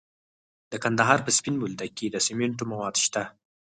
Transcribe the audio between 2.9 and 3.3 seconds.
شته.